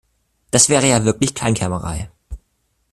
Das 0.49 0.67
wäre 0.67 0.87
ja 0.89 1.05
wirklich 1.05 1.35
Kleinkrämerei. 1.35 2.09